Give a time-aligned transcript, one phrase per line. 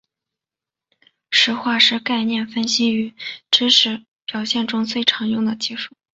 [1.29, 3.13] 实化是概念分析与
[3.51, 5.95] 知识表示中最常用的技术。